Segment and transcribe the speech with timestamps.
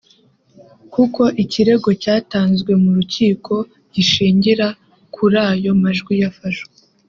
[0.93, 3.53] kuko ikirego cyatanzwe mu rukiko
[3.93, 4.67] gishingira
[5.15, 6.73] kuri ayo majwi yafashwe